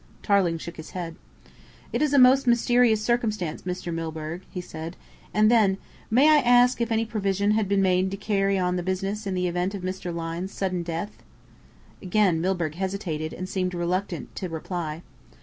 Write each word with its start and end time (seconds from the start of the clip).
Tarling 0.23 0.57
shook 0.57 0.77
his 0.77 0.89
head. 0.97 1.15
"It 1.93 2.01
is 2.01 2.11
a 2.11 2.17
most 2.17 2.47
mysterious 2.47 3.05
circumstance, 3.05 3.61
Mr. 3.61 3.93
Milburgh," 3.93 4.41
he 4.49 4.59
said. 4.59 4.95
And 5.31 5.51
then: 5.51 5.77
"May 6.09 6.27
I 6.27 6.37
ask 6.39 6.81
if 6.81 6.91
any 6.91 7.05
provision 7.05 7.51
had 7.51 7.69
been 7.69 7.83
made 7.83 8.09
to 8.09 8.17
carry 8.17 8.57
on 8.57 8.77
the 8.77 8.81
business 8.81 9.27
in 9.27 9.35
the 9.35 9.47
event 9.47 9.75
of 9.75 9.83
Mr. 9.83 10.11
Lyne's 10.11 10.51
sudden 10.51 10.81
death?" 10.81 11.17
Again 12.01 12.41
Milburgh 12.41 12.73
hesitated, 12.73 13.31
and 13.31 13.47
seemed 13.47 13.75
reluctant 13.75 14.35
to 14.37 14.49
reply. 14.49 15.03